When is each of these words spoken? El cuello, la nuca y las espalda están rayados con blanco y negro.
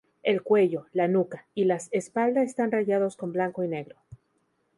El 0.23 0.41
cuello, 0.41 0.87
la 0.93 1.07
nuca 1.07 1.45
y 1.53 1.65
las 1.65 1.87
espalda 1.91 2.41
están 2.41 2.71
rayados 2.71 3.15
con 3.15 3.31
blanco 3.33 3.63
y 3.63 3.67
negro. 3.67 3.97